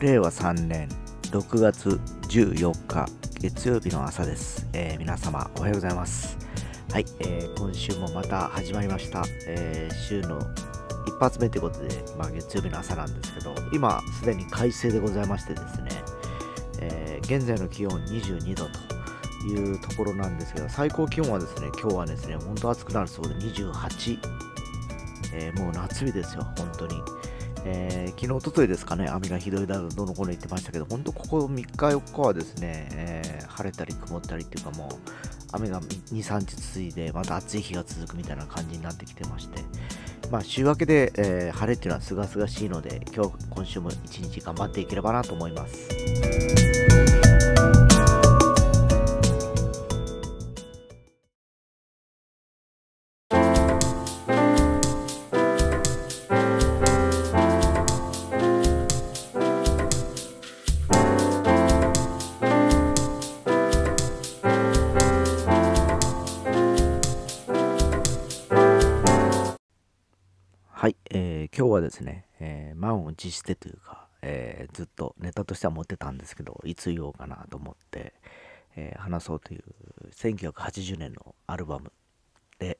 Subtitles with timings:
[0.00, 0.88] 令和3年
[1.24, 3.06] 6月14日
[3.38, 6.38] 月曜日の朝です、えー皆様おはようございます。
[6.90, 10.40] はい、えー今週もまた始まりました、えー週の
[11.06, 15.90] 一発目ということで、ま、月曜日の朝なんですけど今すでに快晴でございましてですね、
[16.80, 24.18] え現在の気温22度というところなんですけど最高気温はですね今日はですね本当暑くなるそうで28、
[25.34, 27.02] えーもう夏日ですよ本当に。
[27.64, 34.96] えー昨日、おとといですかね、雨がひどいだろう、どの頃言ってましたけど、本当、ここ3日、4日はですね、えー晴れたり曇ったりっていうか、もう
[35.52, 39.62] 雨が2、3日続いて、また暑い日が続くみたいな感じになってきてまして、
[40.30, 47.09] まあ、週明けで、えー晴れっていうのはすがすがしいので、今日、今週も一日頑張っていければなと思います。
[71.56, 78.14] 今日はですね、えー満を持してというか、えーずっとネタとしては持ってたんですけど、いつ言おうかなと思って、
[78.76, 79.64] え話そうという
[80.12, 81.92] 1980年のアルバム
[82.60, 82.78] で、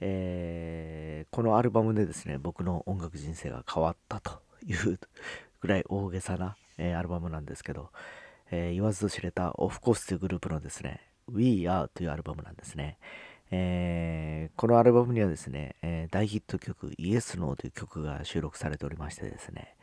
[0.00, 4.98] えこのアルバムでですね、僕の音楽人生が変わったという
[5.60, 7.90] ぐらい大げさな、えアルバムなんですけど、
[8.50, 12.98] え言わずと知れたオフコースというグループのですね、We Are というアルバムなんですね。
[13.54, 19.76] えーこのアルバムにはですね、えー大ヒット曲 Yes No という曲が収録されておりましてですね、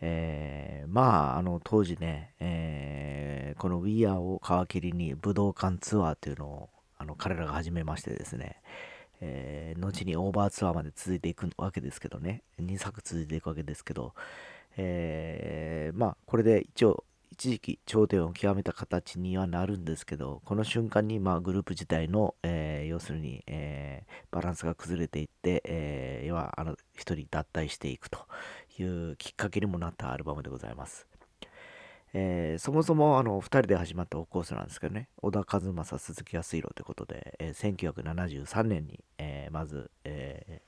[0.00, 8.56] えーまあ、あの当時ね、えーこの We Are を皮切りに武道館ツアーというのをあの彼らが始めましてですね、
[9.20, 14.12] えー後にオーバーツアーまで続いていくわけですけどね、2作続いていくわけですけど、
[14.76, 17.04] えーまあこれで一応
[17.38, 28.20] 一時期頂点を極めた形にはなるんですけどこの瞬間にまあグループ自体の、えー要するに、えーバランスが崩れていって、えー要はあの一人脱退していくと
[28.78, 31.06] いうきっかけにもなったアルバムでございます。
[32.14, 40.62] えーそもそもあの2人で始まったオコースなんですけどね小田和正鈴木康弘ということで、えー1973年に、えーまず、え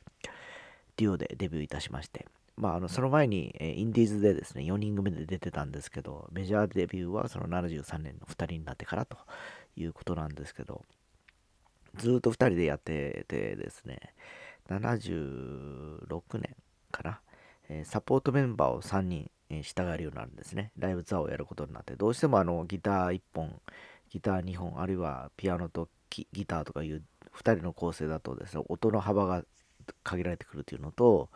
[0.99, 2.27] デュオでデビューいたしまして、
[2.59, 9.17] まあ、あのその前に、えインディーズでですね4人組で出てたんですけどメジャーデビューはその73年の2人になってからと
[9.77, 10.85] いうことなんですけど
[11.97, 14.13] ずっと2人でやっててですね
[14.69, 16.09] 76
[16.39, 16.57] 年
[16.91, 17.21] かな、
[17.69, 20.73] えサポートメンバーを3人、え従えるようになるんですね。
[20.79, 23.61] ライブツアーをやることになってどうしてもあのギター1本
[24.11, 27.03] ギター2本あるいはピアノとギターとかいう
[27.35, 29.45] 2人の構成だとですね音の幅が
[30.03, 31.31] 限られてくるというのと、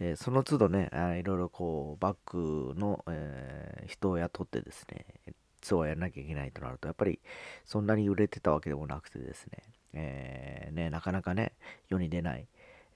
[0.00, 5.04] えーその都度ねあいろいろこうバックの、えー人を雇ってですね
[5.60, 7.18] ツアーやらなきゃいけないとなるとやっぱり
[7.66, 9.58] そんなに売れてたわけでもなくてですね,、
[9.94, 11.52] えーねなかなかね
[11.88, 12.46] 世に出ない、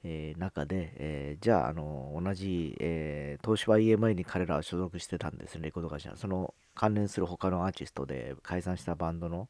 [0.05, 6.13] えー中で、えーじゃああの同じ、えー東芝 EMI に彼らは所属してたんですねレコード会社。
[6.17, 9.49] その関連する他のアーティストで解散したバンドの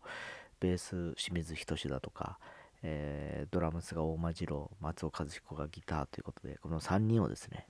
[0.61, 2.39] ベース清水仁だとか、
[2.87, 7.67] えードラムスが大間次郎松尾和彦がギターということでこの3人をですね、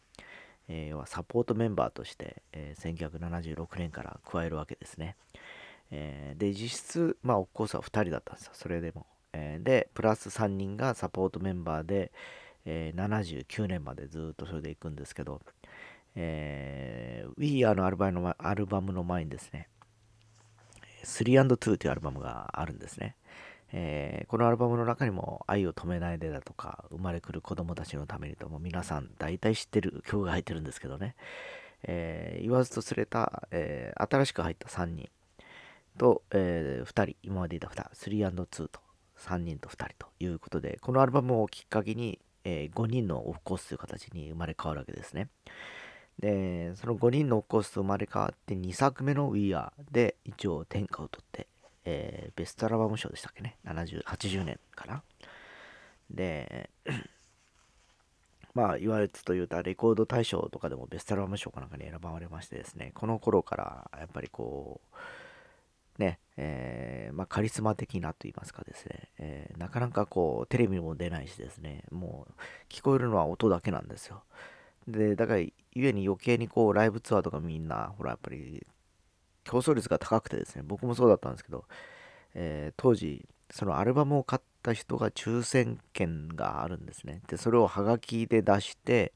[0.69, 5.17] えー要はサポートメンバーとして、えー1976年から加えるわけですね、
[5.91, 8.51] えーで実質まあオフコースは2人だったんですよ。
[8.55, 12.11] それでも、えーでプラス3人がサポートメンバーで、
[12.65, 15.41] えー79年までずっとそれでいくんですけど、
[16.17, 19.69] えー、We Are のアルバムのアルバムの前にですね
[21.05, 23.17] 3&2 というアルバムがあるんですね。
[23.77, 31.17] えーこのアルバムの中にも「愛を止めないで」だとか「生まれくる子供たちのために」とも皆さん大体知ってる曲が入ってるんですけどね、
[31.83, 35.11] えー言わずとすれた、えー新しく入った3人
[35.99, 38.81] と、え2人今までいた2 3&2 と
[39.19, 45.29] 3人と2人ということでこのアルバムをきっかけに、え5人のオフコースという形に生まれ変わるわけですね。
[46.21, 51.49] でその5人のオフコースと生まれ変わって2作目の We Are で一応天下を取って、
[51.85, 55.03] えーベストアルバム賞でしたっけね？70 80年かな？
[56.11, 56.71] で
[58.55, 64.97] まあ言われつと言うたレコード大賞とかでもベストアルバム賞かなんかに選ばれましてですねこの頃からやっぱりこう
[65.99, 72.33] ねえーまあ、カリスマ的なと言いますかですね、えーなかなかこうテレビも出ないしですねもう
[72.69, 74.25] 聞こえるのは音だけなんですよ。
[74.89, 78.67] でだからゆえに余計にこうライブツアーとかみんなほらやっぱり
[79.45, 81.65] 競争率が高くてですね僕もそうだったんですけど、
[82.35, 89.13] えー当時そのアルバムを買った人が抽選券があるんですねでそれをハガキで出して、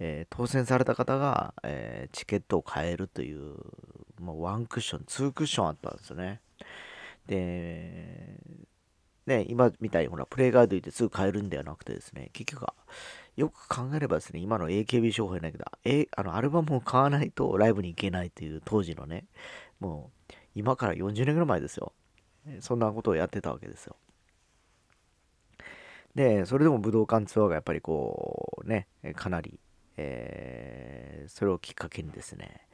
[0.00, 3.54] えー、当選された方が、えー、チケットを買えるという、
[4.18, 6.40] もうワンクッション、ツークッションあったんですよね。
[7.26, 8.40] で、
[9.26, 12.74] ね、今みたいにほら、プレイガイド行ってすぐ買えるんではなくてですね、結局は、
[13.40, 19.24] よく考えればですね、今の AKB 商法やないけど、えあのアルバムを買わないとライブに行けないという当時のね、
[19.80, 21.92] もう今から40年ぐらい前ですよ。
[22.60, 23.96] そんなことをやってたわけですよ。
[26.14, 29.60] で、それでも武道館ツアーがやっぱりこうね、かなり
[30.02, 32.66] えー、それをきっかけにですね、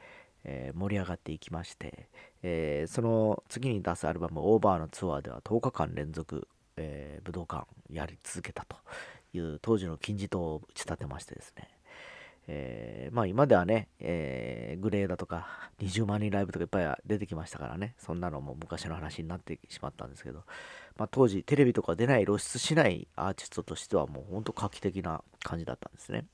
[0.45, 2.09] えー、盛り上がっていきまして、
[2.43, 6.47] えー、その次に出すアルバム「オーバーのツアーでは10日間連続、
[6.77, 8.77] え武道館やり続けたと
[9.37, 11.69] いう当時の金字塔を打ち立てましてですね、
[12.49, 17.95] えまあ今ではね、えグレーだとか20万人ライブとかいっぱい出てきましたからね。
[17.99, 20.45] そんなのも昔の話になってしまったんですけど、
[20.97, 26.27] まあ、当時テレビとか出ない露出しないアーティストとしてはもうほんと画期的な感じだったんですね。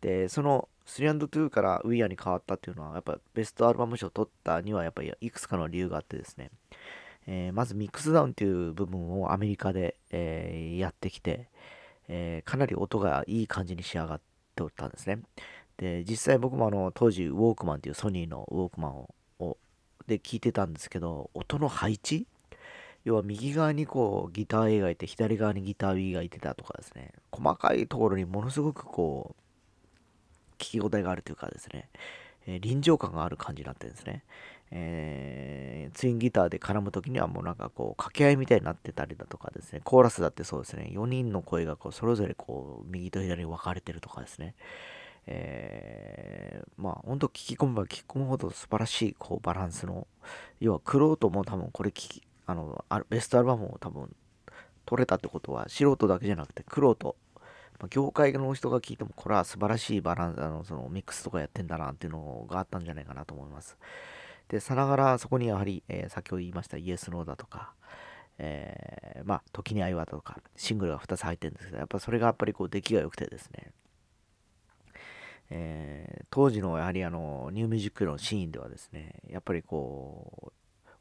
[0.00, 6.50] で、その 3&2 から We Are に変わったっていうのは、やっぱベストアルバム賞を取ったには、やっぱりいくつかの理由があってですね、
[7.26, 11.48] えー、まずミックスダウンっていう部分をアメリカで、えー、やってきて、
[12.14, 14.20] えー、かなり音がいい感じに仕上がっ
[14.54, 15.20] ておったんですね。
[15.78, 19.56] で、実際僕もあの当時ウォークマンっていうソニーのウォークマンをを
[20.06, 22.26] で聞いてたんですけど、音の配置？
[23.04, 31.88] 要は右側にこうギター A がいて左側にギター B がいてたとかですね、細かいところにものすごくこう、聞き応えがあるというかですね、
[32.46, 34.24] えー、臨場感がある感じになってるんですね。
[34.74, 44.54] えー、ツインギターで絡む時にはもうなんかこう掛け合いみたいになってたりだとかですね、コーラスだってそうですね、4人の声がこうそれぞれこう右と左に分かれてるとかですね、
[45.26, 50.06] えー、まあ本当聞き込めば聞き込むほど素晴らしいこうバランスの、
[50.58, 54.08] 要はクロートも多分これ聞き、あの、ベストアルバムを多分
[54.86, 57.16] 取れたってことは素人だけじゃなくてクロート
[57.82, 63.76] まあ、業界の人が聞いても、これは素晴らしいバランス、あの、そのミックスとかやってんだなっていうのがあったんじゃないかなと思います。
[64.48, 67.72] で、さながらそこにやはり、えー、先ほど言いましたイエス・ノーだとか、
[68.38, 73.72] えー、まあ、時に愛はとか、シングルが2つ入ってるんですけど、やっぱそれがやっぱりこう出来が良くてですね、
[75.50, 80.52] えー、当時のやはりあの、ニューミュージックのシーンではですね、やっぱりこう、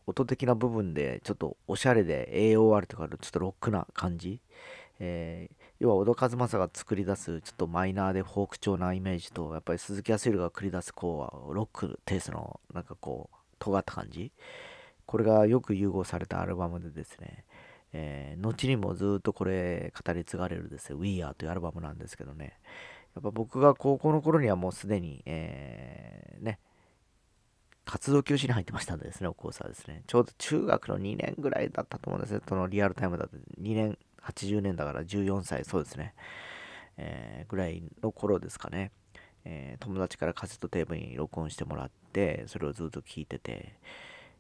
[0.07, 4.42] 音的な部分でちょっとおしゃれで AOR とかちょっとロックな感じ、
[5.00, 14.31] えー、要は小戸和正が作り出すちょっとマイナーでフォーク調なイメージとやっぱり鈴木康弘が繰り出すこうロックテイストのなんかこう尖った感じ
[15.07, 17.45] これがよく融合されたアルバムでですね、
[17.94, 22.60] えー、後にもずっとこれ語り継がれるですね We Are というアルバムなんですけどね
[23.16, 26.60] やっぱ僕が高校の頃にはもうすでに、えー、ね
[27.86, 30.04] 活動休止に入ってましたんでですね、お父さんですね。
[30.06, 32.39] ちょうど中学の2年ぐらいだったと思うんですね。
[32.48, 36.13] そのリアルタイムだと2年80年だから14歳、そうですね、
[36.97, 38.91] えー、ぐらいの頃ですかね、
[39.45, 43.75] えー、友達からカセットテープに録音してもらって、それをずっと聴いてて、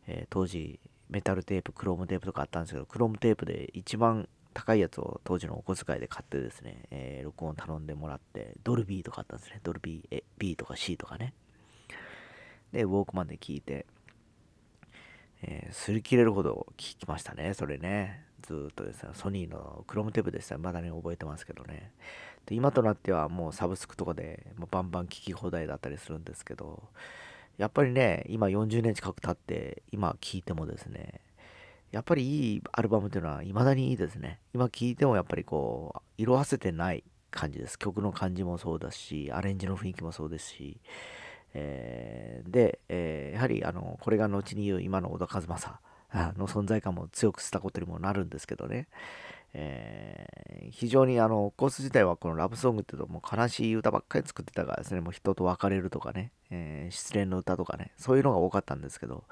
[0.07, 0.79] えー、当時、
[1.09, 9.59] メタルテープ、クロームテープとかあったんですけど、クロームテープで一番高いやつを当時のお小遣いで買ってですね、えー、録音頼んでもらって、ドルビーとかあったんですね。
[9.63, 11.33] ドルビー、B とか C とかね。
[12.71, 13.85] で、ウォークマンで聞いて、
[15.43, 18.25] えー、擦り切れるほど聞きましたね、それね。
[18.41, 21.91] ずっとですね、ソニーのクロムテープでしたまだに覚えてますけどね。
[22.45, 26.83] で今となってはもうサブスクとかでもうバンバン聞き放題だったりするんですけど、
[27.57, 31.21] やっぱりね、今40年近く経って、今聴いてもですね、
[31.91, 34.39] やっぱりいいアルバムっていうのは未だにいいですね。
[34.53, 37.77] 今聴いてもやっぱりこう、色あせてない感じです。
[37.77, 40.79] 曲の感じもそうだし、アレンジの雰囲気もそうですし、
[41.53, 45.79] えー、で、えー、やはりあの、これが後に言う今の小田和正
[46.11, 48.87] あの存在感も強くしたことにもなるんですけどね、
[49.53, 55.01] えー、非常にあのコース自体はこのラブソングっていうともう悲しい歌ばっかり作ってたからですね。
[55.01, 57.91] もう人と別れるとかね、えー、失恋の歌とかね。
[57.97, 59.23] そういうのが多かったんですけど、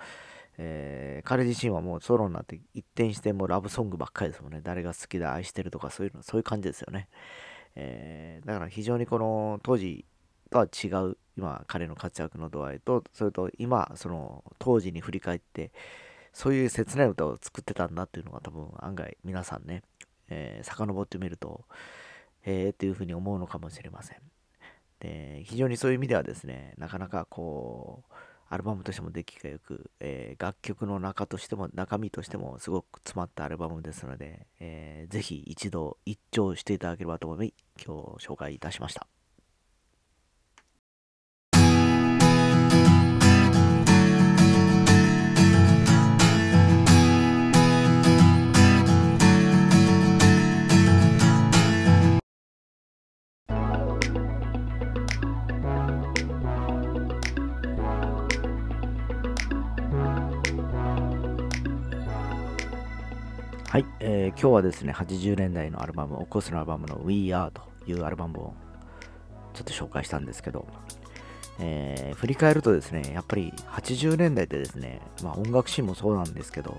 [0.57, 4.61] えー、彼自身はもうソロになって一転してもうラブソングばっかりですもんね。
[4.63, 7.07] 誰が好きだ愛してるとかそういうのそういう感じですよね、
[7.75, 10.05] えだから非常にこの当時
[10.49, 15.71] とは違う今彼の活躍の度合いとそれと今その当時に振り返って
[16.33, 19.83] そういう切ない歌を作ってたんだっていうのが多分案外皆さんね、
[20.29, 21.65] えー、遡ってみると、
[22.41, 24.17] へえっていうふうに思うのかもしれません。
[24.99, 28.13] で、非常にそういう意味ではですね、なかなかこう、
[28.51, 39.18] アルバムとしても出来がよく、えー、楽曲の中としても、中身としてもすごく詰まったアルバムですので、えー、ぜひ一度一聴していただければと思い、今日紹介いたしました。
[64.11, 68.53] えー、今日はですね、80年代のアルバム、オコスのアルバムの We Are というアルバムを
[69.53, 70.65] ちょっと紹介したんですけど、
[71.59, 76.75] えー、振り返るとですね、やっぱり80年代でですね、まあ、音楽シーンもそうなんですけど、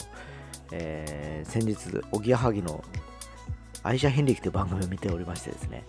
[0.72, 2.82] えー、先日、おぎやはぎの
[3.84, 5.84] 愛車遍歴という番組を見ておりましてですね、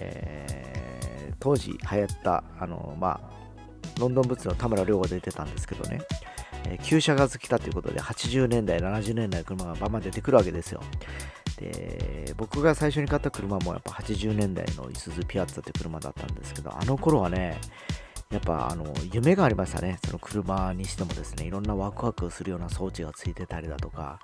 [0.00, 6.00] えー、当時流行った、あの、まあ、ロンドンブーツの田村亮が出てたんですけどね、
[6.82, 10.80] 旧車が好きだということで、80年代、70年代の車がバンバン出てくるわけですよ。
[11.58, 17.58] で、僕が最初に買った車もやっぱ80年代のイスズピアッツァという車だったんですけど、あの頃はね、
[18.30, 19.98] やっぱあの夢がありましたね。
[20.04, 24.20] その車にしてもですね、いろんなワクワクするような装置がついてたりだとか、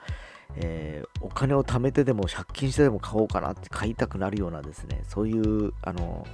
[0.57, 6.27] えー、お金を貯めてでも借金してでも買おうかなって買いたくなるようなですね、そういうあの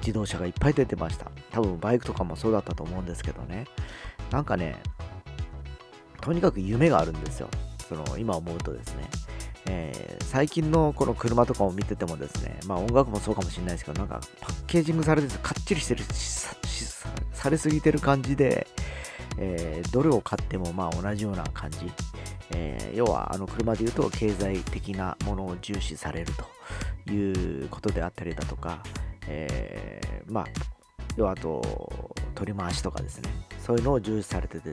[0.00, 1.30] 自動車がいっぱい出てました。
[1.52, 3.66] 多分バイクとかもそうだったと思うんですけどね。
[4.32, 4.76] なんかね、
[6.26, 7.48] とにかく夢があるんですよ。
[7.88, 9.04] その今思うとですね。
[9.66, 16.08] えー、最近のこの車とかを見ててもですね、まあ音楽もそうかもしれないですけど、なんかパッケージングされててかっちりしてるし
[17.32, 18.66] されすぎてる感じで、
[19.38, 21.92] えー、どれを買ってもまあ同じような感じ。
[22.50, 26.32] えー、要はあの車で言うと経済的なものを重視される
[27.06, 28.82] ということであったりだとか、
[29.28, 30.46] えー、まあ、
[31.16, 33.30] 要はあと取り回しとかですね、
[33.64, 34.72] そういうのを重視されてて、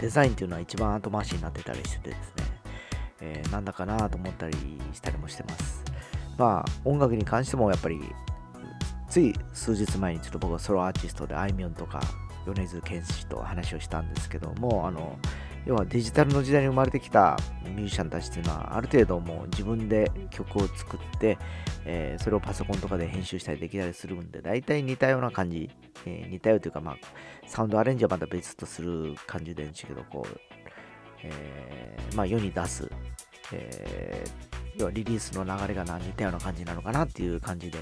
[0.00, 2.44] デザインっていうのは一番後回しになってたりしててですね、
[3.20, 4.56] えー、なんだかなと思ったり
[4.92, 5.84] したりもしてます。
[6.36, 8.00] まあ、音楽に関してもやっぱり、
[9.08, 12.00] つい数日前にちょっと僕はソロアーティストであいみょんとか
[12.46, 15.18] 米津玄師と話をしたんですけども、あの、
[15.68, 21.36] 要はデジタルの時代に生まれてきたミュージシャンたちっていうのはある程度もう自分で曲を作って、
[21.84, 25.68] えー、それをパソコンとかで編集したりできたりするんで大体似たような感じ、
[26.06, 26.96] えー、似たようというかまあ
[27.46, 30.40] サウンドアレンジはまた別とする感じでんですけどこう、
[31.22, 32.90] えー、まあ世に出す、
[33.52, 34.24] え
[34.78, 37.78] 要はリリースの流れが似たような感じなのかなっていう感じで、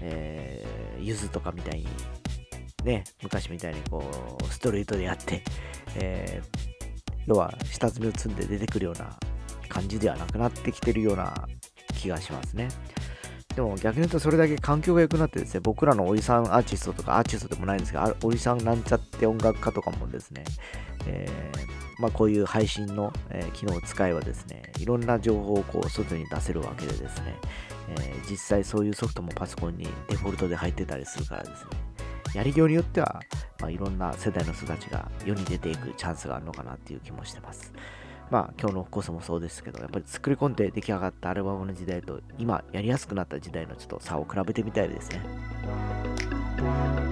[0.00, 1.86] えー、ゆずとかみたいに
[2.82, 4.02] ね昔みたいにこ
[4.42, 5.44] うストリートでやって、
[5.94, 6.67] えー
[7.28, 9.14] 要は下積みを積んで出てくるような
[9.68, 11.46] 感じではなくなってきてるような
[11.94, 12.68] 気がしますね。
[13.54, 20.44] でも逆に言うとそれだけ環境が良くなってですね、僕らのおじさんアーティストとかアーティストでもないんですが、おじさんなんちゃって音楽家とかもですね、
[21.06, 27.34] えー、まあ、こういう配信の、えー、機能を使えばですね、いろんな情報をこう外に出せるわけでですね、
[27.98, 31.70] えー、実際そういうソフトもパソコンにデフォルトで入ってたりするからですね、
[32.34, 33.20] やりようによっては、
[33.60, 37.72] まあ、いろんな世代の人たちが世に出ていくチャンスがあるのかなっていう気もしてます。
[38.30, 47.07] まあ今日のコースもそうですけど、やっぱり作り込んで出来上がったアルバムの時代と今やりやすくなった時代のちょっと差を比べてみたいですね。